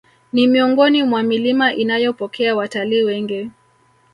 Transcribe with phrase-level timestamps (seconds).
[0.33, 3.51] Ni miongoni mwa milima inayopokea watalii wengi